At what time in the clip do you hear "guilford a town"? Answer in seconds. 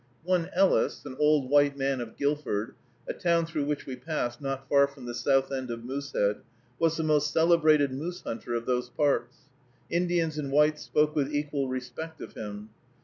2.17-3.45